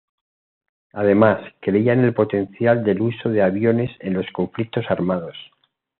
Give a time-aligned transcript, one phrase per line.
[0.93, 5.35] Además, creía en el potencial del uso de aviones en los conflictos armados.